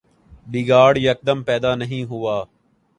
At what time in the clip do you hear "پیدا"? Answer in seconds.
1.43-1.75